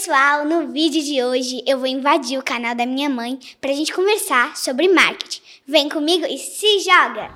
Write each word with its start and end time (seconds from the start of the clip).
pessoal, 0.00 0.46
no 0.46 0.68
vídeo 0.68 1.02
de 1.02 1.22
hoje 1.22 1.62
eu 1.66 1.76
vou 1.76 1.86
invadir 1.86 2.38
o 2.38 2.42
canal 2.42 2.74
da 2.74 2.86
minha 2.86 3.10
mãe 3.10 3.38
pra 3.60 3.70
gente 3.74 3.92
conversar 3.92 4.56
sobre 4.56 4.88
marketing. 4.88 5.42
Vem 5.66 5.90
comigo 5.90 6.24
e 6.24 6.38
se 6.38 6.78
joga! 6.78 7.34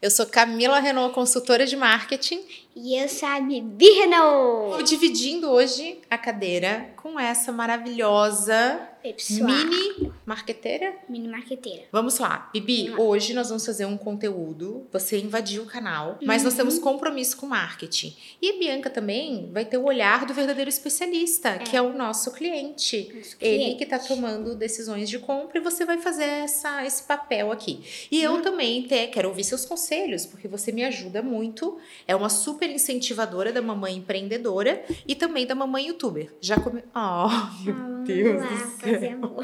Eu 0.00 0.10
sou 0.10 0.24
Camila 0.24 0.78
Renault, 0.78 1.14
consultora 1.14 1.66
de 1.66 1.76
marketing. 1.76 2.40
E 2.74 2.96
eu 2.96 3.06
sou 3.06 3.28
a 3.28 3.38
Bibi 3.38 3.90
Renault. 3.90 4.70
Estou 4.70 4.82
dividindo 4.84 5.50
hoje 5.50 5.98
a 6.08 6.16
cadeira 6.16 6.90
com 6.96 7.20
essa 7.20 7.52
maravilhosa 7.52 8.80
Pessoal. 9.02 9.46
mini 9.46 10.07
marqueteira. 10.28 10.94
Mini 11.08 11.26
marqueteira. 11.26 11.84
Vamos 11.90 12.18
lá, 12.18 12.50
Bibi. 12.52 12.92
Hoje 12.98 13.32
nós 13.32 13.48
vamos 13.48 13.64
fazer 13.64 13.86
um 13.86 13.96
conteúdo. 13.96 14.86
Você 14.92 15.18
invadiu 15.18 15.62
o 15.62 15.66
canal, 15.66 16.18
mas 16.22 16.44
nós 16.44 16.52
temos 16.52 16.78
compromisso 16.78 17.38
com 17.38 17.46
marketing. 17.46 18.14
E 18.40 18.50
a 18.50 18.58
Bianca 18.58 18.90
também 18.90 19.50
vai 19.52 19.64
ter 19.64 19.78
o 19.78 19.84
olhar 19.84 20.26
do 20.26 20.34
verdadeiro 20.34 20.68
especialista, 20.68 21.58
que 21.58 21.74
é 21.74 21.80
o 21.80 21.94
nosso 21.94 22.30
cliente. 22.32 23.10
Nosso 23.14 23.36
Ele 23.40 23.56
cliente. 23.56 23.76
que 23.78 23.84
está 23.84 23.98
tomando 23.98 24.54
decisões 24.54 25.08
de 25.08 25.18
compra 25.18 25.58
e 25.58 25.62
você 25.62 25.86
vai 25.86 25.98
fazer 25.98 26.24
essa, 26.24 26.84
esse 26.84 27.02
papel 27.04 27.50
aqui. 27.50 27.80
E 28.10 28.22
eu 28.22 28.42
também 28.42 28.82
te, 28.82 29.06
quero 29.06 29.28
ouvir 29.28 29.44
seus 29.44 29.64
conselhos, 29.64 30.26
porque 30.26 30.46
você 30.46 30.70
me 30.70 30.84
ajuda 30.84 31.22
muito. 31.22 31.78
É 32.06 32.14
uma 32.14 32.28
super 32.28 32.68
incentivadora 32.68 33.50
da 33.50 33.62
mamãe 33.62 33.96
empreendedora 33.96 34.84
e 35.06 35.14
também 35.14 35.46
da 35.46 35.54
mamãe 35.54 35.86
youtuber. 35.86 36.34
Já 36.38 36.60
come... 36.60 36.84
Oh, 36.94 37.64
meu 37.64 38.04
Deus 38.04 38.42
Vamos 38.42 38.50
lá 38.50 38.58
do 38.58 38.80
céu. 38.80 39.38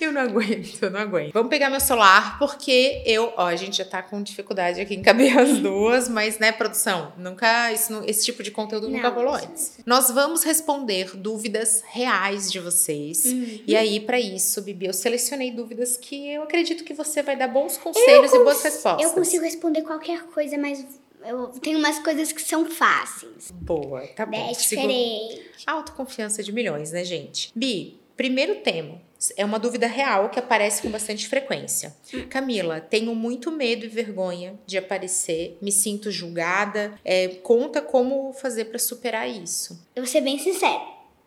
Eu 0.00 0.12
não 0.12 0.29
aguento, 0.30 0.82
eu 0.82 0.90
não 0.90 1.00
aguento. 1.00 1.32
Vamos 1.32 1.50
pegar 1.50 1.70
meu 1.70 1.80
celular, 1.80 2.38
porque 2.38 3.02
eu, 3.06 3.32
ó, 3.36 3.46
a 3.46 3.56
gente 3.56 3.76
já 3.78 3.84
tá 3.84 4.02
com 4.02 4.22
dificuldade 4.22 4.80
aqui 4.80 4.94
em 4.94 5.02
caber 5.02 5.36
as 5.38 5.58
duas, 5.58 6.08
mas, 6.08 6.38
né, 6.38 6.52
produção, 6.52 7.12
nunca, 7.16 7.72
isso 7.72 8.02
esse 8.06 8.24
tipo 8.24 8.42
de 8.42 8.50
conteúdo 8.50 8.88
nunca 8.88 9.08
Não, 9.10 9.14
rolou 9.16 9.36
isso- 9.36 9.46
antes. 9.46 9.78
Nós 9.86 10.10
vamos 10.10 10.42
responder 10.42 11.16
dúvidas 11.16 11.82
reais 11.88 12.50
de 12.50 12.58
vocês. 12.60 13.24
Uhum. 13.24 13.60
E 13.66 13.76
aí, 13.76 14.00
pra 14.00 14.18
isso, 14.20 14.60
Bibi, 14.62 14.86
eu 14.86 14.92
selecionei 14.92 15.50
dúvidas 15.50 15.96
que 15.96 16.28
eu 16.32 16.42
acredito 16.42 16.84
que 16.84 16.94
você 16.94 17.22
vai 17.22 17.36
dar 17.36 17.48
bons 17.48 17.76
conselhos 17.76 18.32
e 18.32 18.38
boas 18.38 18.62
respostas. 18.62 19.04
Eu 19.06 19.14
consigo 19.14 19.44
responder 19.44 19.82
qualquer 19.82 20.22
coisa, 20.26 20.56
mas 20.58 20.84
eu 21.26 21.48
tenho 21.60 21.78
umas 21.78 21.98
coisas 21.98 22.32
que 22.32 22.40
são 22.40 22.64
fáceis. 22.70 23.50
Boa, 23.52 24.06
tá 24.08 24.24
bom. 24.24 24.36
É 24.48 24.52
diferente. 24.52 25.42
Autoconfiança 25.66 26.42
de 26.42 26.52
milhões, 26.52 26.92
né, 26.92 27.04
gente? 27.04 27.52
Bi, 27.54 27.98
primeiro 28.16 28.56
tema. 28.56 29.00
É 29.36 29.44
uma 29.44 29.58
dúvida 29.58 29.86
real 29.86 30.30
que 30.30 30.38
aparece 30.38 30.82
com 30.82 30.90
bastante 30.90 31.28
frequência. 31.28 31.94
Camila, 32.28 32.80
tenho 32.80 33.14
muito 33.14 33.50
medo 33.50 33.84
e 33.84 33.88
vergonha 33.88 34.58
de 34.66 34.78
aparecer, 34.78 35.58
me 35.60 35.70
sinto 35.70 36.10
julgada. 36.10 36.98
É, 37.04 37.28
conta 37.28 37.82
como 37.82 38.32
fazer 38.32 38.66
pra 38.66 38.78
superar 38.78 39.28
isso. 39.28 39.86
Eu 39.94 40.02
vou 40.02 40.10
ser 40.10 40.20
bem 40.20 40.38
sincera. 40.38 40.80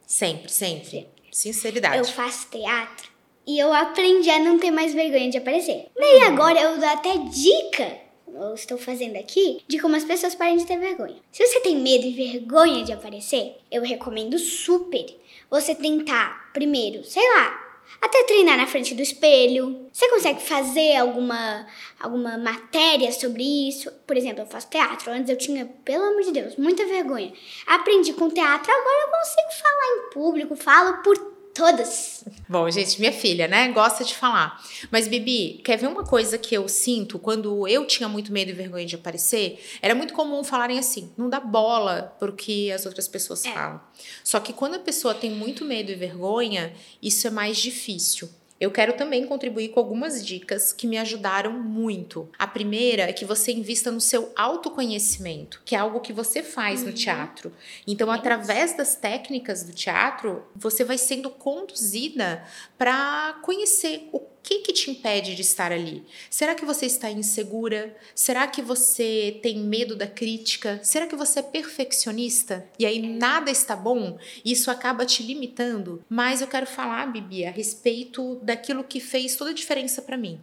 Sempre, 0.07 0.51
sempre. 0.51 1.07
Sinceridade. 1.31 1.97
Eu 1.97 2.05
faço 2.05 2.47
teatro 2.49 3.11
e 3.45 3.59
eu 3.59 3.73
aprendi 3.73 4.29
a 4.29 4.39
não 4.39 4.57
ter 4.57 4.71
mais 4.71 4.93
vergonha 4.93 5.29
de 5.29 5.37
aparecer. 5.37 5.87
Daí 5.95 6.21
agora 6.21 6.59
eu 6.59 6.79
dou 6.79 6.87
até 6.87 7.17
dica, 7.17 7.97
eu 8.27 8.53
estou 8.53 8.77
fazendo 8.77 9.17
aqui, 9.17 9.61
de 9.67 9.79
como 9.79 9.95
as 9.95 10.03
pessoas 10.03 10.35
parem 10.35 10.57
de 10.57 10.65
ter 10.65 10.77
vergonha. 10.77 11.17
Se 11.31 11.45
você 11.45 11.59
tem 11.59 11.75
medo 11.75 12.05
e 12.05 12.13
vergonha 12.13 12.83
de 12.83 12.93
aparecer, 12.93 13.57
eu 13.71 13.83
recomendo 13.83 14.37
super 14.39 15.05
você 15.49 15.75
tentar 15.75 16.51
primeiro, 16.53 17.03
sei 17.03 17.23
lá, 17.35 17.62
até 18.01 18.23
treinar 18.23 18.57
na 18.57 18.67
frente 18.67 18.93
do 18.93 19.01
espelho. 19.01 19.87
Você 19.91 20.09
consegue 20.09 20.41
fazer 20.41 20.95
alguma 20.97 21.65
alguma 21.99 22.37
matéria 22.37 23.11
sobre 23.11 23.43
isso? 23.69 23.91
Por 24.05 24.17
exemplo, 24.17 24.41
eu 24.41 24.45
faço 24.45 24.69
teatro. 24.69 25.11
Antes 25.11 25.29
eu 25.29 25.37
tinha, 25.37 25.65
pelo 25.85 26.03
amor 26.03 26.21
de 26.23 26.31
Deus, 26.31 26.55
muita 26.57 26.85
vergonha. 26.85 27.31
Aprendi 27.65 28.13
com 28.13 28.29
teatro, 28.29 28.71
agora 28.71 29.05
eu 29.05 29.11
consigo 29.11 29.61
falar 29.61 29.95
em 29.95 30.09
público, 30.13 30.55
falo 30.55 31.01
por 31.01 31.32
todas. 31.53 32.23
Bom, 32.49 32.69
gente, 32.69 32.99
minha 32.99 33.11
filha, 33.11 33.47
né, 33.47 33.69
gosta 33.69 34.03
de 34.03 34.15
falar. 34.15 34.61
Mas, 34.91 35.07
Bibi, 35.07 35.61
quer 35.63 35.77
ver 35.77 35.87
uma 35.87 36.03
coisa 36.03 36.37
que 36.37 36.55
eu 36.55 36.67
sinto 36.67 37.19
quando 37.19 37.67
eu 37.67 37.85
tinha 37.85 38.09
muito 38.09 38.31
medo 38.31 38.49
e 38.49 38.53
vergonha 38.53 38.85
de 38.85 38.95
aparecer? 38.95 39.63
Era 39.81 39.95
muito 39.95 40.13
comum 40.13 40.43
falarem 40.43 40.79
assim: 40.79 41.11
não 41.17 41.29
dá 41.29 41.39
bola 41.39 42.15
pro 42.19 42.33
que 42.33 42.71
as 42.71 42.85
outras 42.85 43.07
pessoas 43.07 43.45
falam. 43.45 43.81
Só 44.23 44.39
que 44.39 44.53
quando 44.53 44.75
a 44.75 44.79
pessoa 44.79 45.13
tem 45.13 45.31
muito 45.31 45.63
medo 45.63 45.91
e 45.91 45.95
vergonha, 45.95 46.73
isso 47.01 47.27
é 47.27 47.29
mais 47.29 47.57
difícil. 47.57 48.29
Eu 48.63 48.71
quero 48.71 48.93
também 48.93 49.27
contribuir 49.27 49.69
com 49.69 49.79
algumas 49.81 50.25
dicas 50.25 50.71
que 50.71 50.87
me 50.87 50.97
ajudaram 50.97 51.51
muito. 51.51 52.29
A 52.39 52.47
primeira 52.47 53.03
é 53.03 53.11
que 53.11 53.25
você 53.25 53.51
invista 53.51 53.91
no 53.91 53.99
seu 53.99 54.31
autoconhecimento, 54.37 55.61
que 55.65 55.75
é 55.75 55.79
algo 55.79 55.99
que 55.99 56.13
você 56.13 56.41
faz 56.41 56.81
no 56.81 56.93
teatro. 56.93 57.51
Então, 57.85 58.09
através 58.09 58.73
das 58.77 58.95
técnicas 58.95 59.63
do 59.63 59.73
teatro, 59.73 60.45
você 60.55 60.85
vai 60.85 60.97
sendo 60.97 61.29
conduzida 61.29 62.41
para 62.77 63.37
conhecer 63.41 64.07
o 64.13 64.21
que 64.43 64.59
que 64.59 64.73
te 64.73 64.91
impede 64.91 65.33
de 65.33 65.41
estar 65.41 65.71
ali. 65.71 66.03
Será 66.29 66.53
que 66.53 66.65
você 66.65 66.85
está 66.85 67.09
insegura? 67.09 67.95
Será 68.13 68.45
que 68.45 68.61
você 68.61 69.39
tem 69.41 69.57
medo 69.57 69.95
da 69.95 70.05
crítica? 70.05 70.81
Será 70.83 71.07
que 71.07 71.15
você 71.15 71.39
é 71.39 71.43
perfeccionista? 71.43 72.67
E 72.77 72.85
aí 72.85 73.01
nada 73.01 73.49
está 73.49 73.73
bom? 73.75 74.17
Isso 74.43 74.69
acaba 74.69 75.05
te 75.05 75.23
limitando? 75.23 76.03
Mas 76.09 76.41
eu 76.41 76.47
quero 76.47 76.67
falar, 76.67 77.11
Bibi, 77.11 77.45
a 77.45 77.51
respeito 77.51 78.35
daquilo 78.43 78.83
que 78.83 78.99
fez 78.99 79.37
toda 79.37 79.51
a 79.51 79.53
diferença 79.53 80.01
para 80.01 80.17
mim. 80.17 80.39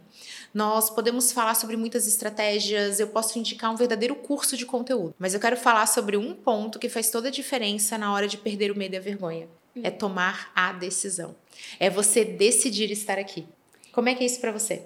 Nós 0.51 0.89
podemos 0.89 1.31
falar 1.31 1.53
sobre 1.53 1.77
muitas 1.77 2.07
estratégias, 2.07 2.99
eu 2.99 3.07
posso 3.07 3.37
indicar 3.37 3.71
um 3.71 3.77
verdadeiro 3.77 4.15
curso 4.15 4.57
de 4.57 4.65
conteúdo, 4.65 5.15
mas 5.17 5.33
eu 5.33 5.39
quero 5.39 5.55
falar 5.55 5.85
sobre 5.85 6.17
um 6.17 6.33
ponto 6.33 6.79
que 6.79 6.89
faz 6.89 7.09
toda 7.09 7.27
a 7.27 7.31
diferença 7.31 7.97
na 7.97 8.11
hora 8.11 8.27
de 8.27 8.37
perder 8.37 8.71
o 8.71 8.77
medo 8.77 8.95
e 8.95 8.97
a 8.97 9.01
vergonha. 9.01 9.47
É 9.75 9.89
tomar 9.89 10.51
a 10.53 10.73
decisão. 10.73 11.35
É 11.79 11.89
você 11.89 12.25
decidir 12.25 12.91
estar 12.91 13.17
aqui. 13.17 13.47
Como 13.91 14.09
é 14.09 14.15
que 14.15 14.23
é 14.23 14.27
isso 14.27 14.39
pra 14.39 14.51
você? 14.51 14.83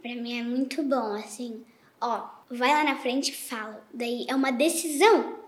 Pra 0.00 0.14
mim 0.14 0.38
é 0.38 0.42
muito 0.42 0.82
bom, 0.82 1.14
assim. 1.14 1.64
Ó, 2.00 2.28
vai 2.50 2.70
lá 2.70 2.84
na 2.84 2.96
frente 2.96 3.30
e 3.30 3.36
fala. 3.36 3.84
Daí 3.92 4.26
é 4.28 4.34
uma 4.34 4.50
decisão. 4.50 5.38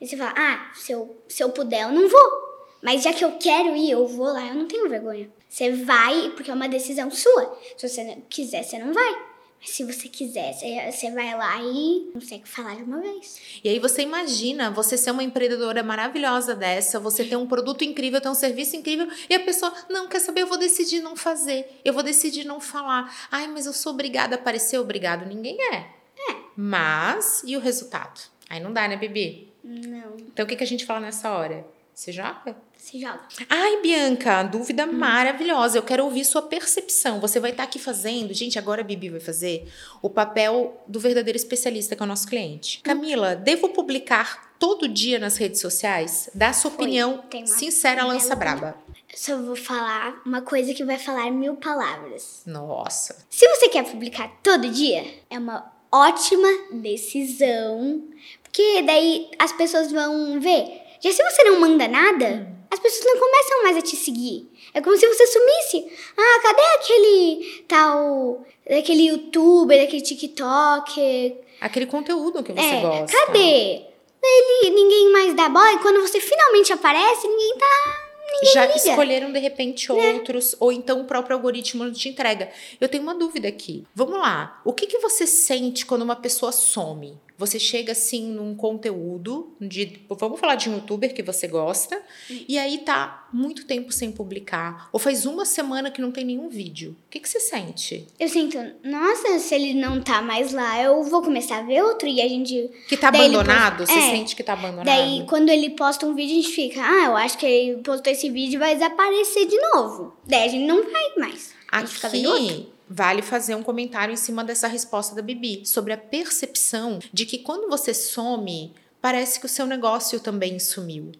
Aí 0.00 0.06
você 0.06 0.16
fala, 0.16 0.34
ah, 0.36 0.72
se 0.74 0.92
eu, 0.92 1.16
se 1.28 1.42
eu 1.42 1.50
puder, 1.50 1.82
eu 1.82 1.92
não 1.92 2.08
vou. 2.08 2.50
Mas 2.82 3.02
já 3.02 3.12
que 3.12 3.24
eu 3.24 3.32
quero 3.38 3.76
ir, 3.76 3.90
eu 3.90 4.06
vou 4.06 4.26
lá, 4.26 4.46
eu 4.48 4.54
não 4.54 4.66
tenho 4.66 4.88
vergonha. 4.88 5.30
Você 5.48 5.70
vai 5.70 6.30
porque 6.30 6.50
é 6.50 6.54
uma 6.54 6.68
decisão 6.68 7.10
sua. 7.10 7.58
Se 7.76 7.88
você 7.88 8.18
quiser, 8.28 8.62
você 8.62 8.78
não 8.78 8.92
vai. 8.92 9.29
Mas 9.60 9.70
se 9.70 9.84
você 9.84 10.08
quiser, 10.08 10.54
você, 10.54 10.90
você 10.90 11.10
vai 11.10 11.36
lá 11.36 11.62
e 11.62 12.10
consegue 12.14 12.48
falar 12.48 12.76
de 12.76 12.82
uma 12.82 12.98
vez. 13.00 13.38
E 13.62 13.68
aí 13.68 13.78
você 13.78 14.02
imagina 14.02 14.70
você 14.70 14.96
ser 14.96 15.10
uma 15.10 15.22
empreendedora 15.22 15.82
maravilhosa 15.82 16.54
dessa, 16.54 16.98
você 16.98 17.24
ter 17.24 17.36
um 17.36 17.46
produto 17.46 17.84
incrível, 17.84 18.20
ter 18.20 18.30
um 18.30 18.34
serviço 18.34 18.74
incrível, 18.76 19.06
e 19.28 19.34
a 19.34 19.40
pessoa, 19.40 19.72
não, 19.90 20.08
quer 20.08 20.20
saber, 20.20 20.42
eu 20.42 20.46
vou 20.46 20.58
decidir 20.58 21.00
não 21.00 21.14
fazer, 21.14 21.78
eu 21.84 21.92
vou 21.92 22.02
decidir 22.02 22.44
não 22.44 22.58
falar. 22.58 23.14
Ai, 23.30 23.46
mas 23.48 23.66
eu 23.66 23.74
sou 23.74 23.92
obrigada 23.92 24.36
a 24.36 24.38
aparecer, 24.38 24.78
obrigado. 24.78 25.26
Ninguém 25.26 25.58
é. 25.74 25.76
É. 25.76 26.36
Mas, 26.56 27.42
e 27.44 27.54
o 27.56 27.60
resultado? 27.60 28.20
Aí 28.48 28.60
não 28.60 28.72
dá, 28.72 28.88
né, 28.88 28.96
Bibi? 28.96 29.52
Não, 29.62 30.16
Então 30.18 30.44
o 30.44 30.48
que, 30.48 30.56
que 30.56 30.64
a 30.64 30.66
gente 30.66 30.86
fala 30.86 31.00
nessa 31.00 31.30
hora? 31.30 31.66
Você 31.94 32.12
joga? 32.12 32.56
se 32.80 32.98
joga. 32.98 33.20
Ai, 33.48 33.80
Bianca, 33.82 34.42
dúvida 34.42 34.86
maravilhosa. 34.86 35.76
Eu 35.76 35.82
quero 35.82 36.04
ouvir 36.04 36.24
sua 36.24 36.42
percepção. 36.42 37.20
Você 37.20 37.38
vai 37.38 37.50
estar 37.50 37.64
aqui 37.64 37.78
fazendo, 37.78 38.32
gente, 38.32 38.58
agora 38.58 38.80
a 38.80 38.84
Bibi 38.84 39.10
vai 39.10 39.20
fazer 39.20 39.70
o 40.00 40.08
papel 40.08 40.82
do 40.86 40.98
verdadeiro 40.98 41.36
especialista 41.36 41.94
que 41.94 42.02
é 42.02 42.04
o 42.04 42.08
nosso 42.08 42.26
cliente. 42.26 42.80
Camila, 42.82 43.36
devo 43.36 43.68
publicar 43.68 44.54
todo 44.58 44.88
dia 44.88 45.18
nas 45.18 45.36
redes 45.36 45.60
sociais? 45.60 46.30
Dá 46.34 46.52
sua 46.52 46.70
Foi. 46.70 46.84
opinião 46.84 47.22
sincera, 47.44 48.04
lança 48.04 48.34
braba. 48.34 48.76
Eu 49.12 49.18
só 49.18 49.36
vou 49.36 49.56
falar 49.56 50.22
uma 50.24 50.40
coisa 50.40 50.72
que 50.72 50.84
vai 50.84 50.98
falar 50.98 51.30
mil 51.30 51.56
palavras. 51.56 52.42
Nossa. 52.46 53.26
Se 53.28 53.46
você 53.48 53.68
quer 53.68 53.84
publicar 53.84 54.38
todo 54.42 54.70
dia, 54.70 55.04
é 55.28 55.38
uma 55.38 55.70
ótima 55.92 56.48
decisão, 56.72 58.04
porque 58.42 58.82
daí 58.82 59.28
as 59.38 59.52
pessoas 59.52 59.90
vão 59.90 60.40
ver. 60.40 60.79
Já 61.00 61.12
se 61.12 61.22
você 61.22 61.44
não 61.44 61.58
manda 61.60 61.88
nada, 61.88 62.46
as 62.70 62.78
pessoas 62.78 63.04
não 63.04 63.18
começam 63.20 63.62
mais 63.62 63.76
a 63.76 63.82
te 63.82 63.96
seguir. 63.96 64.48
É 64.74 64.80
como 64.80 64.96
se 64.96 65.06
você 65.08 65.26
sumisse. 65.26 65.90
Ah, 66.16 66.40
cadê 66.42 66.62
aquele 66.78 67.64
tal, 67.66 68.44
aquele 68.78 69.06
youtuber, 69.08 69.82
aquele 69.82 70.02
TikTok? 70.02 71.36
Aquele 71.60 71.86
conteúdo 71.86 72.42
que 72.42 72.52
você 72.52 72.60
É, 72.60 72.80
gosta. 72.80 73.16
cadê? 73.26 73.82
Ele, 74.22 74.70
ninguém 74.70 75.10
mais 75.12 75.34
dá 75.34 75.48
bola 75.48 75.72
e 75.72 75.78
quando 75.78 76.00
você 76.02 76.20
finalmente 76.20 76.72
aparece, 76.72 77.26
ninguém 77.26 77.56
tá. 77.58 78.06
Já 78.52 78.66
liga. 78.66 78.76
escolheram 78.78 79.32
de 79.32 79.38
repente 79.38 79.90
outros, 79.90 80.54
ou 80.60 80.70
então 80.70 81.00
o 81.00 81.04
próprio 81.04 81.36
algoritmo 81.36 81.84
não 81.84 81.92
te 81.92 82.08
entrega. 82.08 82.50
Eu 82.80 82.88
tenho 82.88 83.02
uma 83.02 83.14
dúvida 83.14 83.48
aqui. 83.48 83.84
Vamos 83.94 84.18
lá. 84.18 84.60
O 84.64 84.72
que, 84.72 84.86
que 84.86 84.98
você 84.98 85.26
sente 85.26 85.84
quando 85.84 86.02
uma 86.02 86.14
pessoa 86.16 86.52
some? 86.52 87.18
Você 87.40 87.58
chega 87.58 87.92
assim 87.92 88.30
num 88.30 88.54
conteúdo 88.54 89.54
de. 89.58 90.00
Vamos 90.10 90.38
falar 90.38 90.56
de 90.56 90.68
um 90.68 90.74
youtuber 90.74 91.14
que 91.14 91.22
você 91.22 91.48
gosta, 91.48 92.00
e 92.46 92.58
aí 92.58 92.78
tá 92.78 93.26
muito 93.32 93.64
tempo 93.64 93.90
sem 93.92 94.12
publicar. 94.12 94.90
Ou 94.92 95.00
faz 95.00 95.24
uma 95.24 95.46
semana 95.46 95.90
que 95.90 96.02
não 96.02 96.12
tem 96.12 96.22
nenhum 96.24 96.50
vídeo. 96.50 96.94
O 97.06 97.10
que, 97.10 97.18
que 97.18 97.28
você 97.28 97.40
sente? 97.40 98.06
Eu 98.18 98.28
sinto, 98.28 98.58
nossa, 98.84 99.38
se 99.38 99.54
ele 99.54 99.72
não 99.72 100.02
tá 100.02 100.20
mais 100.20 100.52
lá, 100.52 100.82
eu 100.82 101.02
vou 101.02 101.22
começar 101.22 101.60
a 101.60 101.62
ver 101.62 101.82
outro 101.82 102.06
e 102.06 102.20
a 102.20 102.28
gente. 102.28 102.70
Que 102.86 102.96
tá 102.96 103.10
Daí 103.10 103.22
abandonado? 103.22 103.78
posta- 103.78 103.94
Você 103.94 103.98
é. 103.98 104.10
sente 104.10 104.36
que 104.36 104.42
tá 104.42 104.52
abandonado? 104.52 104.84
Daí, 104.84 105.24
quando 105.26 105.48
ele 105.48 105.70
posta 105.70 106.04
um 106.06 106.14
vídeo, 106.14 106.32
a 106.38 106.42
gente 106.42 106.54
fica, 106.54 106.82
ah, 106.82 107.06
eu 107.06 107.16
acho 107.16 107.38
que 107.38 107.46
ele 107.46 107.82
postou 107.82 108.12
esse 108.12 108.28
vídeo 108.28 108.56
e 108.56 108.58
vai 108.58 108.74
desaparecer 108.74 109.46
de 109.46 109.58
novo. 109.74 110.12
Daí 110.26 110.44
a 110.46 110.48
gente 110.48 110.66
não 110.66 110.82
vai 110.90 111.14
mais. 111.16 111.58
Aqui 111.72 112.66
vale 112.90 113.22
fazer 113.22 113.54
um 113.54 113.62
comentário 113.62 114.12
em 114.12 114.16
cima 114.16 114.42
dessa 114.42 114.66
resposta 114.66 115.14
da 115.14 115.22
Bibi 115.22 115.64
sobre 115.64 115.92
a 115.92 115.96
percepção 115.96 116.98
de 117.12 117.24
que 117.24 117.38
quando 117.38 117.70
você 117.70 117.94
some, 117.94 118.72
parece 119.00 119.38
que 119.38 119.46
o 119.46 119.48
seu 119.48 119.64
negócio 119.64 120.18
também 120.18 120.58
sumiu. 120.58 121.12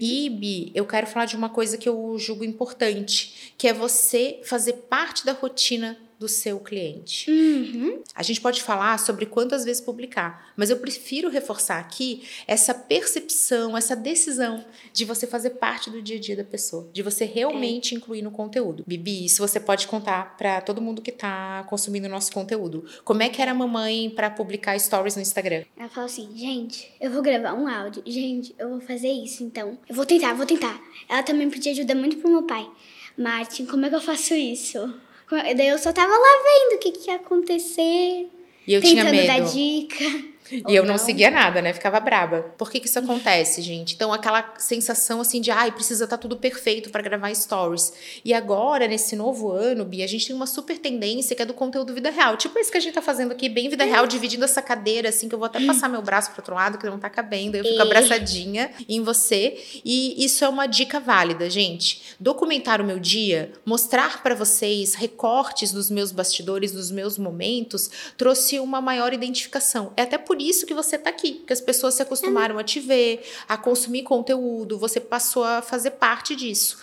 E, 0.00 0.30
Bi, 0.30 0.72
eu 0.74 0.86
quero 0.86 1.06
falar 1.06 1.26
de 1.26 1.36
uma 1.36 1.50
coisa 1.50 1.76
que 1.76 1.88
eu 1.88 2.18
julgo 2.18 2.44
importante, 2.44 3.52
que 3.58 3.68
é 3.68 3.74
você 3.74 4.40
fazer 4.42 4.72
parte 4.88 5.26
da 5.26 5.32
rotina 5.32 5.98
do 6.22 6.28
seu 6.28 6.60
cliente. 6.60 7.28
Uhum. 7.28 8.00
A 8.14 8.22
gente 8.22 8.40
pode 8.40 8.62
falar 8.62 8.96
sobre 8.98 9.26
quantas 9.26 9.64
vezes 9.64 9.82
publicar, 9.82 10.52
mas 10.56 10.70
eu 10.70 10.76
prefiro 10.76 11.28
reforçar 11.28 11.80
aqui 11.80 12.22
essa 12.46 12.72
percepção, 12.72 13.76
essa 13.76 13.96
decisão 13.96 14.64
de 14.92 15.04
você 15.04 15.26
fazer 15.26 15.50
parte 15.50 15.90
do 15.90 16.00
dia 16.00 16.16
a 16.16 16.20
dia 16.20 16.36
da 16.36 16.44
pessoa, 16.44 16.88
de 16.92 17.02
você 17.02 17.24
realmente 17.24 17.96
incluir 17.96 18.22
no 18.22 18.30
conteúdo. 18.30 18.84
Bibi, 18.86 19.24
isso 19.24 19.46
você 19.46 19.58
pode 19.58 19.88
contar 19.88 20.36
para 20.36 20.60
todo 20.60 20.80
mundo 20.80 21.02
que 21.02 21.10
tá 21.10 21.64
consumindo 21.68 22.06
o 22.06 22.10
nosso 22.10 22.30
conteúdo. 22.30 22.84
Como 23.04 23.20
é 23.20 23.28
que 23.28 23.42
era 23.42 23.50
a 23.50 23.54
mamãe 23.54 24.08
para 24.08 24.30
publicar 24.30 24.78
stories 24.78 25.16
no 25.16 25.22
Instagram? 25.22 25.64
Ela 25.76 25.88
fala 25.88 26.06
assim, 26.06 26.30
gente, 26.36 26.88
eu 27.00 27.10
vou 27.10 27.20
gravar 27.20 27.54
um 27.54 27.66
áudio. 27.66 28.00
Gente, 28.06 28.54
eu 28.56 28.68
vou 28.68 28.80
fazer 28.80 29.10
isso, 29.10 29.42
então. 29.42 29.76
Eu 29.88 29.94
vou 29.96 30.06
tentar, 30.06 30.34
vou 30.34 30.46
tentar. 30.46 30.80
Ela 31.08 31.24
também 31.24 31.50
pedia 31.50 31.72
ajuda 31.72 31.96
muito 31.96 32.18
pro 32.18 32.30
meu 32.30 32.44
pai. 32.44 32.70
Martin, 33.18 33.66
como 33.66 33.86
é 33.86 33.88
que 33.88 33.96
eu 33.96 34.00
faço 34.00 34.34
isso? 34.34 34.94
Daí 35.36 35.68
eu 35.68 35.78
só 35.78 35.92
tava 35.92 36.12
lá 36.12 36.42
vendo 36.44 36.76
o 36.76 36.78
que, 36.78 36.92
que 36.92 37.10
ia 37.10 37.16
acontecer. 37.16 38.28
E 38.66 38.74
eu 38.74 38.80
tinha 38.80 39.04
tentando 39.04 39.26
dar 39.26 39.40
medo. 39.40 39.52
dica. 39.52 40.31
E 40.68 40.76
eu 40.76 40.82
Ou 40.82 40.88
não 40.88 40.98
seguia 40.98 41.30
nada, 41.30 41.60
né? 41.60 41.72
Ficava 41.72 41.98
braba. 41.98 42.42
Por 42.56 42.70
que 42.70 42.78
que 42.78 42.86
isso 42.86 42.98
acontece, 42.98 43.62
gente? 43.62 43.94
Então, 43.94 44.12
aquela 44.12 44.54
sensação 44.58 45.20
assim 45.20 45.40
de, 45.40 45.50
ai, 45.50 45.72
precisa 45.72 46.04
estar 46.04 46.18
tudo 46.18 46.36
perfeito 46.36 46.90
para 46.90 47.02
gravar 47.02 47.34
stories. 47.34 47.92
E 48.24 48.32
agora, 48.32 48.86
nesse 48.86 49.16
novo 49.16 49.50
ano, 49.50 49.84
Bia, 49.84 50.04
a 50.04 50.08
gente 50.08 50.26
tem 50.26 50.36
uma 50.36 50.46
super 50.46 50.78
tendência 50.78 51.34
que 51.34 51.42
é 51.42 51.46
do 51.46 51.54
conteúdo 51.54 51.94
vida 51.94 52.10
real. 52.10 52.36
Tipo 52.36 52.58
esse 52.58 52.70
que 52.70 52.76
a 52.76 52.80
gente 52.80 52.94
tá 52.94 53.02
fazendo 53.02 53.32
aqui, 53.32 53.48
bem 53.48 53.68
vida 53.68 53.84
real, 53.84 54.06
dividindo 54.06 54.44
essa 54.44 54.60
cadeira, 54.60 55.08
assim, 55.08 55.28
que 55.28 55.34
eu 55.34 55.38
vou 55.38 55.46
até 55.46 55.64
passar 55.64 55.88
meu 55.88 56.02
braço 56.02 56.30
pro 56.30 56.40
outro 56.40 56.54
lado, 56.54 56.78
que 56.78 56.86
não 56.86 56.98
tá 56.98 57.10
cabendo. 57.10 57.56
Eu 57.56 57.64
fico 57.64 57.82
abraçadinha 57.82 58.70
em 58.88 59.02
você. 59.02 59.58
E 59.84 60.24
isso 60.24 60.44
é 60.44 60.48
uma 60.48 60.66
dica 60.66 61.00
válida, 61.00 61.48
gente. 61.48 62.14
Documentar 62.20 62.80
o 62.80 62.84
meu 62.84 62.98
dia, 62.98 63.52
mostrar 63.64 64.22
para 64.22 64.34
vocês 64.34 64.94
recortes 64.94 65.72
dos 65.72 65.90
meus 65.90 66.12
bastidores, 66.12 66.72
dos 66.72 66.90
meus 66.90 67.18
momentos, 67.18 67.90
trouxe 68.16 68.60
uma 68.60 68.80
maior 68.80 69.12
identificação. 69.12 69.92
É 69.96 70.02
até 70.02 70.18
por 70.18 70.41
isso 70.48 70.66
que 70.66 70.74
você 70.74 70.98
tá 70.98 71.10
aqui, 71.10 71.42
que 71.46 71.52
as 71.52 71.60
pessoas 71.60 71.94
se 71.94 72.02
acostumaram 72.02 72.58
a 72.58 72.64
te 72.64 72.80
ver, 72.80 73.24
a 73.48 73.56
consumir 73.56 74.02
conteúdo, 74.02 74.78
você 74.78 75.00
passou 75.00 75.44
a 75.44 75.62
fazer 75.62 75.92
parte 75.92 76.36
disso. 76.36 76.78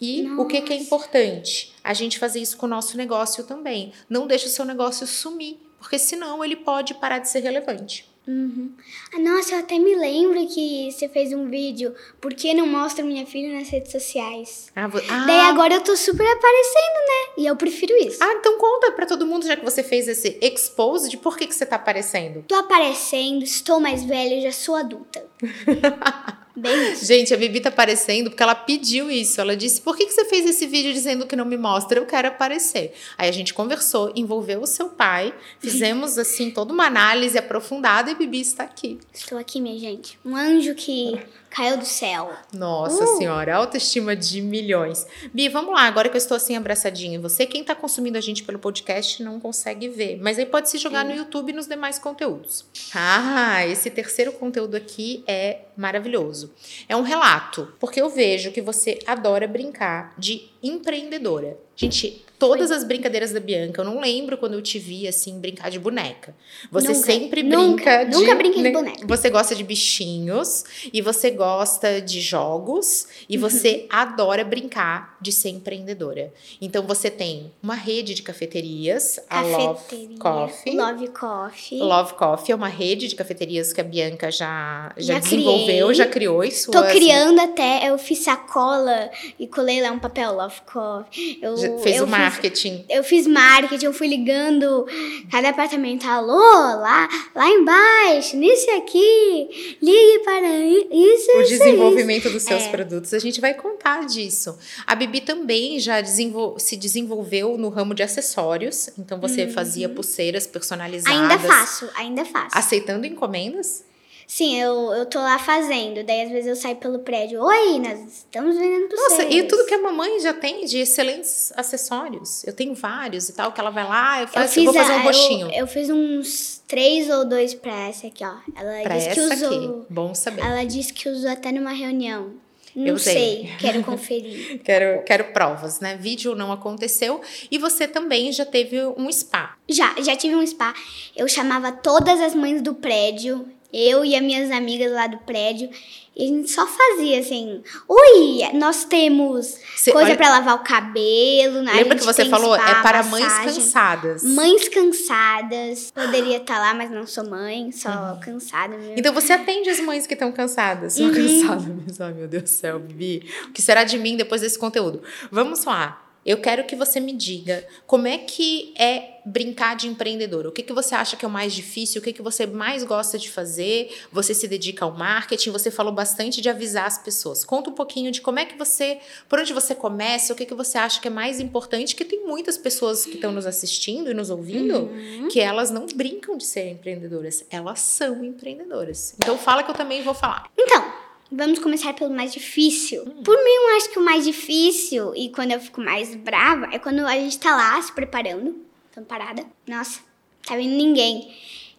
E 0.00 0.26
o 0.38 0.46
que, 0.46 0.62
que 0.62 0.72
é 0.72 0.76
importante? 0.76 1.74
A 1.84 1.92
gente 1.92 2.18
fazer 2.18 2.40
isso 2.40 2.56
com 2.56 2.66
o 2.66 2.68
nosso 2.68 2.96
negócio 2.96 3.44
também. 3.44 3.92
Não 4.08 4.26
deixe 4.26 4.46
o 4.46 4.50
seu 4.50 4.64
negócio 4.64 5.06
sumir, 5.06 5.58
porque 5.78 5.98
senão 5.98 6.42
ele 6.42 6.56
pode 6.56 6.94
parar 6.94 7.18
de 7.18 7.28
ser 7.28 7.40
relevante. 7.40 8.09
Uhum. 8.28 8.72
Ah, 9.14 9.18
nossa, 9.18 9.54
eu 9.54 9.58
até 9.60 9.78
me 9.78 9.94
lembro 9.96 10.46
que 10.46 10.92
você 10.92 11.08
fez 11.08 11.32
um 11.32 11.48
vídeo 11.48 11.94
Por 12.20 12.32
que 12.34 12.52
não 12.54 12.66
mostra 12.66 13.02
minha 13.04 13.26
filha 13.26 13.58
nas 13.58 13.68
redes 13.70 13.90
sociais? 13.90 14.70
Ah, 14.76 14.86
vo- 14.86 15.00
ah, 15.08 15.24
Daí 15.26 15.40
agora 15.40 15.74
eu 15.74 15.80
tô 15.80 15.96
super 15.96 16.24
aparecendo, 16.26 16.94
né? 17.08 17.32
E 17.38 17.46
eu 17.46 17.56
prefiro 17.56 17.92
isso. 17.96 18.18
ah, 18.22 18.32
então 18.34 18.58
conta 18.58 18.92
pra 18.92 19.06
todo 19.06 19.26
mundo, 19.26 19.46
já 19.46 19.56
que 19.56 19.64
você 19.64 19.82
fez 19.82 20.06
esse 20.06 20.38
expose, 20.42 21.08
de 21.08 21.16
por 21.16 21.36
que, 21.36 21.46
que 21.46 21.54
você 21.54 21.64
tá 21.66 21.76
aparecendo. 21.76 22.44
Tô 22.46 22.54
aparecendo, 22.56 23.42
estou 23.42 23.80
mais 23.80 24.04
velha, 24.04 24.40
já 24.42 24.52
sou 24.52 24.74
adulta. 24.76 25.26
Bem. 26.56 26.96
Gente, 26.96 27.32
a 27.32 27.36
Bibi 27.36 27.60
tá 27.60 27.68
aparecendo 27.68 28.30
porque 28.30 28.42
ela 28.42 28.54
pediu 28.54 29.10
isso. 29.10 29.40
Ela 29.40 29.56
disse: 29.56 29.80
por 29.80 29.96
que, 29.96 30.06
que 30.06 30.12
você 30.12 30.24
fez 30.24 30.44
esse 30.46 30.66
vídeo 30.66 30.92
dizendo 30.92 31.26
que 31.26 31.36
não 31.36 31.44
me 31.44 31.56
mostra? 31.56 31.98
Eu 31.98 32.06
quero 32.06 32.28
aparecer. 32.28 32.92
Aí 33.16 33.28
a 33.28 33.32
gente 33.32 33.54
conversou, 33.54 34.12
envolveu 34.16 34.62
o 34.62 34.66
seu 34.66 34.88
pai, 34.88 35.32
fizemos 35.58 36.18
assim 36.18 36.50
toda 36.50 36.72
uma 36.72 36.86
análise 36.86 37.38
aprofundada 37.38 38.10
e 38.10 38.14
Bibi 38.14 38.40
está 38.40 38.64
aqui. 38.64 38.98
Estou 39.12 39.38
aqui, 39.38 39.60
minha 39.60 39.78
gente. 39.78 40.18
Um 40.24 40.34
anjo 40.34 40.74
que 40.74 41.18
caiu 41.50 41.76
do 41.76 41.84
céu. 41.84 42.32
Nossa 42.54 43.04
Uh. 43.04 43.16
senhora, 43.18 43.56
autoestima 43.56 44.14
de 44.16 44.40
milhões. 44.40 45.06
Bi, 45.34 45.48
vamos 45.48 45.74
lá, 45.74 45.82
agora 45.82 46.08
que 46.08 46.16
eu 46.16 46.18
estou 46.18 46.36
assim 46.36 46.56
abraçadinha 46.56 47.18
você, 47.20 47.44
quem 47.44 47.64
tá 47.64 47.74
consumindo 47.74 48.16
a 48.16 48.20
gente 48.20 48.42
pelo 48.44 48.58
podcast 48.58 49.22
não 49.22 49.40
consegue 49.40 49.88
ver, 49.88 50.18
mas 50.22 50.38
aí 50.38 50.46
pode 50.46 50.70
se 50.70 50.78
jogar 50.78 51.04
no 51.04 51.12
YouTube 51.14 51.50
e 51.50 51.52
nos 51.52 51.66
demais 51.66 51.98
conteúdos. 51.98 52.64
Ah, 52.94 53.66
esse 53.66 53.90
terceiro 53.90 54.32
conteúdo 54.32 54.76
aqui 54.76 55.24
é 55.26 55.62
maravilhoso. 55.76 56.52
É 56.88 56.94
um 56.94 57.02
relato, 57.02 57.72
porque 57.80 58.00
eu 58.00 58.08
vejo 58.08 58.52
que 58.52 58.62
você 58.62 58.98
adora 59.06 59.46
brincar 59.48 60.14
de 60.16 60.48
empreendedora. 60.62 61.58
Gente, 61.74 62.24
todas 62.40 62.72
as 62.72 62.82
brincadeiras 62.82 63.30
da 63.32 63.38
Bianca, 63.38 63.82
eu 63.82 63.84
não 63.84 64.00
lembro 64.00 64.36
quando 64.36 64.54
eu 64.54 64.62
te 64.62 64.78
vi 64.78 65.06
assim 65.06 65.38
brincar 65.38 65.70
de 65.70 65.78
boneca. 65.78 66.34
Você 66.72 66.88
Nunca, 66.88 67.00
sempre 67.00 67.42
nunca, 67.44 67.98
brinca 67.98 68.04
de 68.06 68.16
nunca 68.16 68.34
brinquei 68.34 68.62
de 68.64 68.70
boneca. 68.70 69.06
Você 69.06 69.30
gosta 69.30 69.54
de 69.54 69.62
bichinhos 69.62 70.64
e 70.92 71.00
você 71.02 71.30
gosta 71.30 72.00
de 72.00 72.20
jogos 72.20 73.06
e 73.28 73.36
Uhum. 73.36 73.42
você 73.42 73.86
adora 73.90 74.42
brincar 74.42 75.16
de 75.20 75.30
ser 75.32 75.50
empreendedora. 75.50 76.32
Então 76.60 76.82
você 76.86 77.10
tem 77.10 77.52
uma 77.62 77.74
rede 77.74 78.14
de 78.14 78.22
cafeterias, 78.22 79.20
a 79.28 79.42
Love 79.42 79.66
Cafeteria. 79.74 80.18
Coffee. 80.18 80.76
Love 80.76 81.08
Coffee. 81.08 81.78
Love 81.78 82.14
Coffee 82.14 82.52
é 82.52 82.56
uma 82.56 82.68
rede 82.68 83.06
de 83.08 83.14
cafeterias 83.14 83.72
que 83.72 83.80
a 83.80 83.84
Bianca 83.84 84.30
já, 84.30 84.92
já, 84.96 85.14
Já 85.14 85.18
desenvolveu, 85.20 85.86
criei. 85.88 85.94
já 85.94 86.06
criou 86.06 86.42
isso. 86.42 86.70
Tô 86.70 86.82
criando 86.84 87.38
até, 87.40 87.88
eu 87.88 87.98
fiz 87.98 88.20
sacola 88.20 89.10
e 89.38 89.46
colei 89.46 89.82
lá 89.82 89.90
um 89.90 89.98
papel 89.98 90.32
Love 90.34 90.60
Coffee. 90.72 91.38
Eu, 91.42 91.78
Fez 91.80 91.96
eu 91.98 92.04
o 92.04 92.06
marketing. 92.30 92.84
eu 92.88 93.02
fiz 93.04 93.26
marketing, 93.26 93.84
eu 93.86 93.92
fui 93.92 94.06
ligando 94.08 94.86
cada 95.30 95.48
apartamento. 95.50 96.06
Alô, 96.06 96.32
lá, 96.80 97.08
lá 97.34 97.48
embaixo, 97.48 98.36
nisso 98.36 98.70
aqui, 98.72 99.76
ligue 99.82 100.24
para 100.24 100.48
isso, 100.58 101.30
o 101.36 101.40
isso, 101.42 101.48
desenvolvimento 101.50 102.30
dos 102.30 102.42
seus 102.42 102.62
É. 102.64 102.68
produtos. 102.70 103.12
A 103.14 103.18
gente 103.18 103.40
vai 103.40 103.54
contar 103.54 104.06
disso. 104.06 104.56
A 104.86 104.94
Bibi 104.94 105.20
também 105.20 105.78
já 105.78 106.00
desenvol- 106.00 106.58
se 106.58 106.76
desenvolveu 106.76 107.56
no 107.58 107.68
ramo 107.68 107.94
de 107.94 108.02
acessórios. 108.02 108.90
Então 108.98 109.20
você 109.20 109.48
fazia 109.48 109.88
pulseiras 109.88 110.44
isso. 110.44 110.52
personalizadas. 110.52 111.18
Ainda 111.20 111.38
faço, 111.38 111.88
ainda 111.94 112.24
faço. 112.24 112.56
Aceitando 112.56 113.06
encomendas? 113.06 113.84
Sim, 114.30 114.56
eu, 114.60 114.92
eu 114.92 115.06
tô 115.06 115.18
lá 115.18 115.40
fazendo. 115.40 116.04
Daí 116.04 116.22
às 116.22 116.30
vezes 116.30 116.46
eu 116.46 116.54
saio 116.54 116.76
pelo 116.76 117.00
prédio. 117.00 117.42
Oi, 117.42 117.80
nós 117.80 117.98
estamos 117.98 118.56
vendendo 118.56 118.86
pulseiras. 118.86 119.24
Nossa, 119.24 119.24
e 119.24 119.42
tudo 119.42 119.66
que 119.66 119.74
a 119.74 119.82
mamãe 119.82 120.20
já 120.20 120.32
tem 120.32 120.64
de 120.66 120.78
excelentes 120.78 121.52
acessórios. 121.56 122.44
Eu 122.44 122.52
tenho 122.52 122.72
vários 122.72 123.28
e 123.28 123.32
tal, 123.32 123.50
que 123.50 123.60
ela 123.60 123.70
vai 123.70 123.82
lá, 123.82 124.18
eu, 124.18 124.26
eu 124.26 124.28
faço, 124.28 124.60
eu 124.60 124.66
vou 124.66 124.72
fazer 124.72 124.92
um 124.92 125.02
roxinho. 125.02 125.46
Eu, 125.48 125.54
eu 125.54 125.66
fiz 125.66 125.90
uns 125.90 126.62
três 126.68 127.10
ou 127.10 127.24
dois 127.24 127.54
pra 127.54 127.88
essa 127.88 128.06
aqui, 128.06 128.24
ó. 128.24 128.36
Ela 128.54 128.82
pra 128.84 128.98
disse 128.98 129.10
que 129.10 129.20
usou. 129.20 129.48
aqui. 129.48 129.86
Bom 129.90 130.14
saber. 130.14 130.42
Ela 130.42 130.62
disse 130.62 130.92
que 130.92 131.08
usou 131.08 131.28
até 131.28 131.50
numa 131.50 131.72
reunião. 131.72 132.30
Não 132.72 132.86
Eu 132.86 132.98
sei. 133.00 133.12
sei, 133.12 133.50
quero 133.58 133.82
conferir. 133.82 134.60
Quero, 134.62 135.02
quero 135.02 135.24
provas, 135.32 135.80
né? 135.80 135.96
Vídeo 135.96 136.36
não 136.36 136.52
aconteceu. 136.52 137.20
E 137.50 137.58
você 137.58 137.88
também 137.88 138.30
já 138.32 138.46
teve 138.46 138.80
um 138.96 139.10
spa. 139.10 139.56
Já, 139.68 139.92
já 140.00 140.14
tive 140.14 140.36
um 140.36 140.46
spa. 140.46 140.72
Eu 141.16 141.26
chamava 141.26 141.72
todas 141.72 142.20
as 142.20 142.32
mães 142.32 142.62
do 142.62 142.72
prédio, 142.72 143.44
eu 143.72 144.04
e 144.04 144.14
as 144.14 144.22
minhas 144.22 144.50
amigas 144.50 144.90
lá 144.92 145.06
do 145.06 145.18
prédio, 145.18 145.70
a 146.18 146.22
gente 146.22 146.50
só 146.50 146.66
fazia 146.66 147.20
assim: 147.20 147.62
Ui, 147.88 148.52
nós 148.58 148.84
temos 148.84 149.56
Cê- 149.76 149.92
coisa 149.92 150.08
olha- 150.08 150.16
pra 150.16 150.28
lavar 150.30 150.56
o 150.56 150.58
cabelo. 150.64 151.58
a 151.68 151.72
Lembra 151.72 151.96
que 151.96 152.04
você 152.04 152.24
falou? 152.26 152.54
spa, 152.56 152.70
é 152.70 152.82
para 152.82 153.02
mães 153.04 153.32
cansadas. 153.44 154.22
Mães 154.24 154.68
cansadas. 154.68 155.90
Poderia 155.92 156.38
estar 156.38 156.58
lá, 156.58 156.74
mas 156.74 156.90
não 156.90 157.06
sou 157.06 157.24
mãe, 157.28 157.70
só 157.72 158.18
cansada 158.22 158.76
mesmo. 158.76 158.94
Então 158.96 159.12
você 159.14 159.32
atende 159.32 159.70
as 159.70 159.80
mães 159.80 160.06
que 160.06 160.14
estão 160.14 160.30
cansadas. 160.32 160.94
São 160.94 161.06
Uhum. 161.06 161.14
cansadas 161.14 161.66
mesmo. 161.66 162.04
Ai, 162.04 162.12
meu 162.12 162.28
Deus 162.28 162.42
do 162.44 162.48
céu, 162.48 162.78
Bibi. 162.78 163.26
O 163.48 163.52
que 163.52 163.62
será 163.62 163.84
de 163.84 163.98
mim 163.98 164.16
depois 164.16 164.40
desse 164.40 164.58
conteúdo? 164.58 165.02
Vamos 165.30 165.64
lá. 165.64 166.06
Eu 166.30 166.40
quero 166.40 166.64
que 166.64 166.76
você 166.76 167.00
me 167.00 167.12
diga 167.12 167.66
como 167.86 168.06
é 168.06 168.16
que 168.16 168.72
é 168.78 169.18
brincar 169.24 169.76
de 169.76 169.88
empreendedor. 169.88 170.46
O 170.46 170.52
que, 170.52 170.62
que 170.62 170.72
você 170.72 170.94
acha 170.94 171.16
que 171.16 171.24
é 171.24 171.28
o 171.28 171.30
mais 171.30 171.52
difícil? 171.52 172.00
O 172.00 172.04
que, 172.04 172.12
que 172.12 172.22
você 172.22 172.46
mais 172.46 172.84
gosta 172.84 173.18
de 173.18 173.28
fazer? 173.30 173.92
Você 174.12 174.32
se 174.32 174.46
dedica 174.46 174.84
ao 174.84 174.92
marketing? 174.92 175.50
Você 175.50 175.70
falou 175.70 175.92
bastante 175.92 176.40
de 176.40 176.48
avisar 176.48 176.86
as 176.86 176.98
pessoas. 176.98 177.44
Conta 177.44 177.68
um 177.68 177.74
pouquinho 177.74 178.12
de 178.12 178.20
como 178.20 178.38
é 178.38 178.44
que 178.44 178.56
você, 178.56 178.98
por 179.28 179.40
onde 179.40 179.52
você 179.52 179.74
começa, 179.74 180.32
o 180.32 180.36
que, 180.36 180.46
que 180.46 180.54
você 180.54 180.78
acha 180.78 181.00
que 181.00 181.08
é 181.08 181.10
mais 181.10 181.40
importante, 181.40 181.96
que 181.96 182.04
tem 182.04 182.24
muitas 182.24 182.56
pessoas 182.56 183.04
que 183.04 183.14
estão 183.14 183.32
nos 183.32 183.44
assistindo 183.44 184.10
e 184.10 184.14
nos 184.14 184.30
ouvindo 184.30 184.78
uhum. 184.78 185.28
que 185.28 185.40
elas 185.40 185.70
não 185.70 185.86
brincam 185.86 186.36
de 186.36 186.44
ser 186.44 186.70
empreendedoras, 186.70 187.44
elas 187.50 187.80
são 187.80 188.24
empreendedoras. 188.24 189.14
Então 189.18 189.36
fala 189.36 189.62
que 189.62 189.70
eu 189.70 189.74
também 189.74 190.02
vou 190.02 190.14
falar. 190.14 190.48
Então, 190.56 191.09
Vamos 191.32 191.58
começar 191.60 191.92
pelo 191.94 192.14
mais 192.14 192.32
difícil. 192.32 193.04
Por 193.24 193.36
mim, 193.36 193.50
eu 193.50 193.76
acho 193.76 193.90
que 193.90 193.98
o 193.98 194.04
mais 194.04 194.24
difícil 194.24 195.12
e 195.14 195.30
quando 195.30 195.52
eu 195.52 195.60
fico 195.60 195.80
mais 195.80 196.14
brava 196.14 196.68
é 196.72 196.78
quando 196.78 197.06
a 197.06 197.14
gente 197.14 197.38
tá 197.38 197.54
lá 197.56 197.80
se 197.80 197.92
preparando 197.92 198.70
Tô 198.92 199.02
parada. 199.02 199.44
Nossa, 199.68 200.00
tá 200.44 200.56
vindo 200.56 200.74
ninguém. 200.74 201.32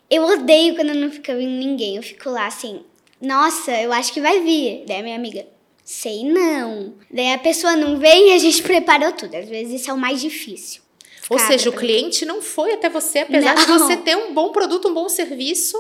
Eu 0.09 0.23
odeio 0.23 0.75
quando 0.75 0.93
não 0.93 1.11
fica 1.11 1.35
vindo 1.35 1.51
ninguém. 1.51 1.97
Eu 1.97 2.03
fico 2.03 2.29
lá 2.29 2.47
assim, 2.47 2.85
nossa, 3.19 3.71
eu 3.81 3.91
acho 3.91 4.13
que 4.13 4.21
vai 4.21 4.39
vir. 4.39 4.85
Daí 4.87 5.01
a 5.01 5.03
minha 5.03 5.17
amiga, 5.17 5.45
sei 5.83 6.23
não. 6.23 6.93
Daí 7.11 7.33
a 7.33 7.37
pessoa 7.37 7.75
não 7.75 7.99
vem 7.99 8.29
e 8.29 8.33
a 8.33 8.37
gente 8.37 8.63
preparou 8.63 9.11
tudo. 9.11 9.35
Às 9.35 9.49
vezes 9.49 9.81
isso 9.81 9.91
é 9.91 9.93
o 9.93 9.97
mais 9.97 10.21
difícil. 10.21 10.81
Ou 11.29 11.37
seja, 11.37 11.69
o 11.69 11.73
cliente 11.73 12.25
não 12.25 12.41
foi 12.41 12.73
até 12.73 12.89
você, 12.89 13.19
apesar 13.19 13.55
não. 13.55 13.61
de 13.61 13.67
você 13.67 13.97
ter 13.97 14.17
um 14.17 14.33
bom 14.33 14.51
produto, 14.51 14.87
um 14.87 14.93
bom 14.93 15.07
serviço 15.07 15.77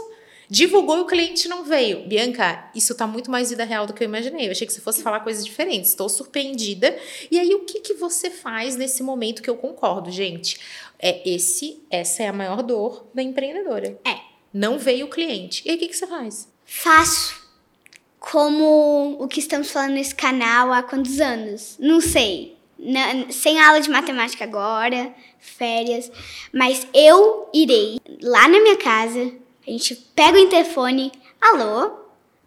divulgou 0.51 0.97
e 0.97 0.99
o 0.99 1.05
cliente 1.05 1.47
não 1.47 1.63
veio. 1.63 2.05
Bianca, 2.05 2.69
isso 2.75 2.93
tá 2.93 3.07
muito 3.07 3.31
mais 3.31 3.51
vida 3.51 3.63
real 3.63 3.87
do 3.87 3.93
que 3.93 4.03
eu 4.03 4.05
imaginei. 4.05 4.47
Eu 4.47 4.51
achei 4.51 4.67
que 4.67 4.73
você 4.73 4.81
fosse 4.81 5.01
falar 5.01 5.21
coisas 5.21 5.45
diferentes. 5.45 5.91
Estou 5.91 6.09
surpreendida. 6.09 6.93
E 7.31 7.39
aí, 7.39 7.55
o 7.55 7.61
que, 7.61 7.79
que 7.79 7.93
você 7.93 8.29
faz 8.29 8.75
nesse 8.75 9.01
momento 9.01 9.41
que 9.41 9.49
eu 9.49 9.55
concordo, 9.55 10.11
gente? 10.11 10.59
É 10.99 11.21
esse, 11.27 11.81
essa 11.89 12.23
é 12.23 12.27
a 12.27 12.33
maior 12.33 12.61
dor 12.61 13.07
da 13.13 13.23
empreendedora. 13.23 13.97
É. 14.05 14.19
Não 14.53 14.77
veio 14.77 15.05
o 15.05 15.09
cliente. 15.09 15.63
E 15.65 15.69
aí, 15.69 15.77
o 15.77 15.79
que, 15.79 15.87
que 15.87 15.95
você 15.95 16.05
faz? 16.05 16.49
Faço 16.65 17.49
como 18.19 19.15
o 19.21 19.29
que 19.29 19.39
estamos 19.39 19.71
falando 19.71 19.93
nesse 19.93 20.13
canal 20.13 20.73
há 20.73 20.83
quantos 20.83 21.21
anos? 21.21 21.77
Não 21.79 22.01
sei. 22.01 22.57
Na, 22.77 23.31
sem 23.31 23.57
aula 23.57 23.79
de 23.79 23.89
matemática 23.89 24.43
agora, 24.43 25.13
férias. 25.39 26.11
Mas 26.51 26.85
eu 26.93 27.49
irei 27.53 28.01
lá 28.21 28.49
na 28.49 28.59
minha 28.59 28.75
casa, 28.75 29.31
a 29.65 29.71
gente 29.71 29.95
pega 30.15 30.37
o 30.37 30.41
interfone. 30.41 31.11
Alô? 31.39 32.01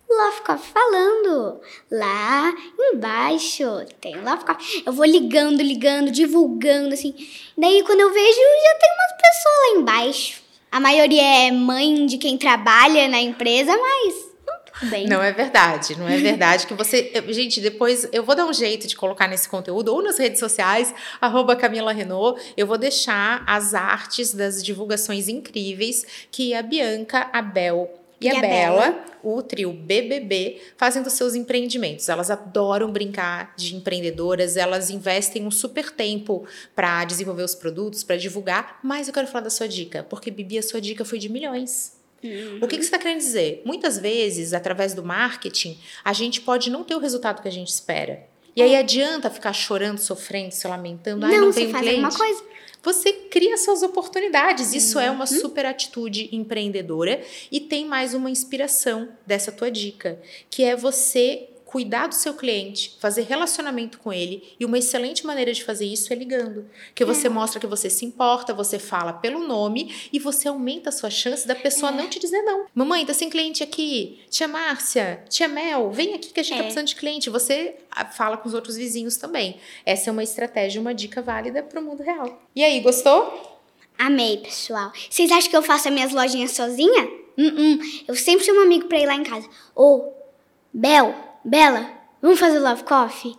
Love 0.08 0.58
falando. 0.58 1.60
Lá 1.90 2.52
embaixo 2.78 3.64
tem 4.00 4.16
Love 4.16 4.44
Eu 4.84 4.92
vou 4.92 5.04
ligando, 5.04 5.60
ligando, 5.62 6.10
divulgando, 6.10 6.94
assim. 6.94 7.14
Daí 7.56 7.82
quando 7.84 8.00
eu 8.00 8.12
vejo, 8.12 8.38
já 8.38 8.78
tem 8.78 8.90
umas 8.92 9.12
pessoas 9.22 9.54
lá 9.62 9.80
embaixo. 9.80 10.42
A 10.70 10.80
maioria 10.80 11.22
é 11.22 11.50
mãe 11.50 12.06
de 12.06 12.18
quem 12.18 12.36
trabalha 12.36 13.08
na 13.08 13.20
empresa, 13.20 13.76
mas 13.76 14.23
Bem. 14.82 15.06
Não 15.06 15.22
é 15.22 15.32
verdade, 15.32 15.96
não 15.96 16.08
é 16.08 16.16
verdade 16.18 16.66
que 16.66 16.74
você. 16.74 17.12
Gente, 17.28 17.60
depois 17.60 18.08
eu 18.12 18.24
vou 18.24 18.34
dar 18.34 18.44
um 18.44 18.52
jeito 18.52 18.86
de 18.86 18.96
colocar 18.96 19.28
nesse 19.28 19.48
conteúdo 19.48 19.94
ou 19.94 20.02
nas 20.02 20.18
redes 20.18 20.40
sociais, 20.40 20.92
arroba 21.20 21.54
Camila 21.54 21.92
Renault. 21.92 22.40
Eu 22.56 22.66
vou 22.66 22.76
deixar 22.76 23.44
as 23.46 23.72
artes 23.74 24.34
das 24.34 24.62
divulgações 24.62 25.28
incríveis 25.28 26.26
que 26.30 26.54
a 26.54 26.62
Bianca, 26.62 27.30
a 27.32 27.40
Bel 27.40 27.88
e, 28.20 28.26
e 28.26 28.28
a, 28.28 28.38
a 28.38 28.40
Bela, 28.40 28.80
Bela, 28.80 29.04
o 29.22 29.42
trio 29.42 29.72
BBB, 29.72 30.60
fazem 30.76 31.02
dos 31.02 31.12
seus 31.12 31.34
empreendimentos. 31.34 32.08
Elas 32.08 32.30
adoram 32.30 32.90
brincar 32.90 33.54
de 33.56 33.76
empreendedoras, 33.76 34.56
elas 34.56 34.90
investem 34.90 35.46
um 35.46 35.50
super 35.50 35.90
tempo 35.90 36.44
para 36.74 37.04
desenvolver 37.04 37.42
os 37.42 37.54
produtos, 37.54 38.02
para 38.02 38.16
divulgar. 38.16 38.80
Mas 38.82 39.08
eu 39.08 39.14
quero 39.14 39.26
falar 39.26 39.44
da 39.44 39.50
sua 39.50 39.68
dica, 39.68 40.02
porque 40.02 40.30
Bibi, 40.30 40.58
a 40.58 40.62
sua 40.62 40.80
dica 40.80 41.04
foi 41.04 41.18
de 41.18 41.28
milhões. 41.28 41.93
Uhum. 42.24 42.58
O 42.62 42.66
que, 42.66 42.78
que 42.78 42.82
você 42.82 42.88
está 42.88 42.98
querendo 42.98 43.18
dizer? 43.18 43.60
Muitas 43.64 43.98
vezes, 43.98 44.54
através 44.54 44.94
do 44.94 45.04
marketing, 45.04 45.78
a 46.02 46.12
gente 46.14 46.40
pode 46.40 46.70
não 46.70 46.82
ter 46.82 46.94
o 46.94 46.98
resultado 46.98 47.42
que 47.42 47.48
a 47.48 47.52
gente 47.52 47.68
espera. 47.68 48.26
E 48.56 48.62
aí 48.62 48.74
é. 48.74 48.78
adianta 48.78 49.28
ficar 49.28 49.52
chorando, 49.52 49.98
sofrendo, 49.98 50.52
se 50.52 50.66
lamentando. 50.66 51.26
Não, 51.26 51.46
não 51.46 51.52
tem 51.52 51.68
um 51.68 51.72
cliente. 51.72 51.98
Uma 51.98 52.16
coisa. 52.16 52.42
Você 52.82 53.12
cria 53.12 53.56
suas 53.56 53.82
oportunidades. 53.82 54.72
Isso 54.74 54.98
é 54.98 55.10
uma 55.10 55.24
uhum. 55.24 55.40
super 55.40 55.66
atitude 55.66 56.28
empreendedora. 56.32 57.20
E 57.50 57.60
tem 57.60 57.84
mais 57.84 58.14
uma 58.14 58.30
inspiração 58.30 59.08
dessa 59.26 59.50
tua 59.50 59.70
dica, 59.70 60.20
que 60.48 60.62
é 60.62 60.76
você 60.76 61.48
cuidar 61.74 62.06
do 62.06 62.14
seu 62.14 62.34
cliente, 62.34 62.96
fazer 63.00 63.22
relacionamento 63.22 63.98
com 63.98 64.12
ele. 64.12 64.54
E 64.60 64.64
uma 64.64 64.78
excelente 64.78 65.26
maneira 65.26 65.52
de 65.52 65.64
fazer 65.64 65.84
isso 65.84 66.12
é 66.12 66.14
ligando. 66.14 66.70
Que 66.94 67.04
você 67.04 67.26
é. 67.26 67.30
mostra 67.30 67.58
que 67.58 67.66
você 67.66 67.90
se 67.90 68.04
importa, 68.04 68.54
você 68.54 68.78
fala 68.78 69.12
pelo 69.12 69.40
nome 69.40 69.92
e 70.12 70.20
você 70.20 70.46
aumenta 70.46 70.90
a 70.90 70.92
sua 70.92 71.10
chance 71.10 71.48
da 71.48 71.54
pessoa 71.56 71.90
é. 71.90 71.96
não 71.96 72.08
te 72.08 72.20
dizer 72.20 72.42
não. 72.42 72.66
Mamãe, 72.72 73.04
tá 73.04 73.12
sem 73.12 73.28
cliente 73.28 73.60
aqui. 73.64 74.20
Tia 74.30 74.46
Márcia, 74.46 75.24
tia 75.28 75.48
Mel, 75.48 75.90
vem 75.90 76.14
aqui 76.14 76.32
que 76.32 76.38
a 76.38 76.44
gente 76.44 76.52
tá 76.52 76.54
é. 76.54 76.58
tá 76.58 76.64
precisando 76.66 76.86
de 76.86 76.94
cliente. 76.94 77.28
Você 77.28 77.74
ah, 77.90 78.04
fala 78.04 78.36
com 78.36 78.46
os 78.46 78.54
outros 78.54 78.76
vizinhos 78.76 79.16
também. 79.16 79.56
Essa 79.84 80.10
é 80.10 80.12
uma 80.12 80.22
estratégia, 80.22 80.80
uma 80.80 80.94
dica 80.94 81.20
válida 81.20 81.60
para 81.60 81.80
o 81.80 81.82
mundo 81.82 82.04
real. 82.04 82.40
E 82.54 82.62
aí, 82.62 82.78
gostou? 82.78 83.66
Amei, 83.98 84.36
pessoal. 84.36 84.92
Vocês 85.10 85.28
acham 85.32 85.50
que 85.50 85.56
eu 85.56 85.62
faço 85.62 85.88
as 85.88 85.94
minhas 85.94 86.12
lojinhas 86.12 86.52
sozinha? 86.52 87.02
Uh 87.36 87.42
-uh. 87.42 88.04
Eu 88.06 88.14
sempre 88.14 88.46
chamo 88.46 88.60
um 88.60 88.62
amigo 88.62 88.86
pra 88.86 89.00
ir 89.00 89.06
lá 89.06 89.16
em 89.16 89.24
casa. 89.24 89.48
Ô, 89.74 89.96
oh, 89.96 90.12
Bel, 90.72 91.33
Bela, 91.44 91.90
vamos 92.22 92.40
fazer 92.40 92.58
Love 92.58 92.84
Coffee? 92.84 93.36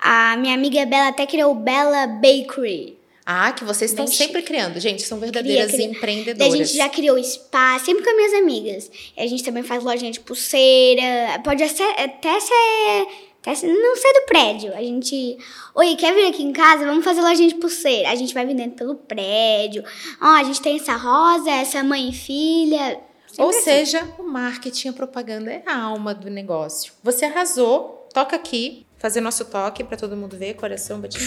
A 0.00 0.36
minha 0.36 0.54
amiga 0.54 0.84
Bela 0.84 1.08
até 1.08 1.24
criou 1.26 1.52
o 1.52 1.54
Bella 1.54 2.08
Bakery. 2.08 2.98
Ah, 3.24 3.52
que 3.52 3.64
vocês 3.64 3.92
estão 3.92 4.06
sempre 4.06 4.42
criando. 4.42 4.80
Gente, 4.80 5.02
são 5.02 5.18
verdadeiras 5.18 5.72
cria, 5.72 5.88
cria. 5.88 5.96
empreendedoras. 5.96 6.54
a 6.54 6.56
gente 6.56 6.76
já 6.76 6.88
criou 6.88 7.22
spa, 7.22 7.78
sempre 7.78 8.02
com 8.02 8.10
as 8.10 8.16
minhas 8.16 8.34
amigas. 8.34 8.90
E 9.16 9.20
a 9.20 9.26
gente 9.26 9.44
também 9.44 9.62
faz 9.62 9.82
lojinha 9.82 10.10
de 10.10 10.20
pulseira. 10.20 11.40
Pode 11.44 11.62
até 11.62 11.74
ser, 11.74 11.84
até 12.00 12.40
ser, 12.40 13.66
não 13.66 13.96
ser 13.96 14.12
do 14.12 14.26
prédio. 14.26 14.72
A 14.76 14.82
gente, 14.82 15.38
oi, 15.74 15.94
quer 15.94 16.14
vir 16.14 16.26
aqui 16.26 16.42
em 16.42 16.52
casa? 16.52 16.84
Vamos 16.84 17.04
fazer 17.04 17.20
lojinha 17.20 17.48
de 17.48 17.56
pulseira. 17.56 18.10
A 18.10 18.14
gente 18.16 18.34
vai 18.34 18.44
vendendo 18.44 18.74
pelo 18.74 18.94
prédio. 18.94 19.84
Ó, 20.20 20.26
a 20.26 20.44
gente 20.44 20.60
tem 20.60 20.76
essa 20.76 20.96
rosa, 20.96 21.50
essa 21.50 21.82
mãe 21.84 22.10
e 22.10 22.12
filha. 22.12 23.00
Ou 23.38 23.52
seja, 23.52 24.02
o 24.18 24.22
marketing, 24.22 24.88
a 24.88 24.92
propaganda 24.92 25.52
é 25.52 25.62
a 25.66 25.76
alma 25.76 26.14
do 26.14 26.30
negócio. 26.30 26.92
Você 27.02 27.24
arrasou, 27.24 28.08
toca 28.12 28.36
aqui, 28.36 28.86
fazer 28.98 29.20
nosso 29.20 29.44
toque 29.44 29.84
para 29.84 29.96
todo 29.96 30.16
mundo 30.16 30.36
ver, 30.36 30.54
coração 30.54 31.00
batindo. 31.00 31.24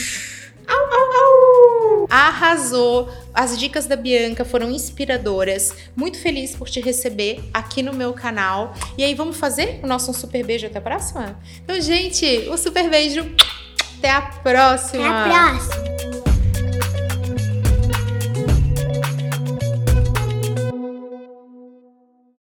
Au, 0.67 0.77
au, 0.77 2.01
au! 2.01 2.07
Arrasou! 2.09 3.09
As 3.33 3.57
dicas 3.57 3.85
da 3.85 3.95
Bianca 3.95 4.45
foram 4.45 4.69
inspiradoras. 4.69 5.73
Muito 5.95 6.19
feliz 6.19 6.55
por 6.55 6.69
te 6.69 6.79
receber 6.79 7.43
aqui 7.53 7.81
no 7.81 7.93
meu 7.93 8.13
canal. 8.13 8.73
E 8.97 9.03
aí, 9.03 9.15
vamos 9.15 9.37
fazer 9.37 9.79
o 9.83 9.87
nosso 9.87 10.13
super 10.13 10.43
beijo 10.45 10.67
até 10.67 10.77
a 10.77 10.81
próxima? 10.81 11.39
Então, 11.63 11.79
gente, 11.81 12.25
o 12.47 12.53
um 12.53 12.57
super 12.57 12.89
beijo. 12.89 13.21
Até 13.97 14.11
a 14.11 14.21
próxima! 14.21 15.09
Até 15.09 15.35
a 15.35 15.49
próxima! 15.49 15.88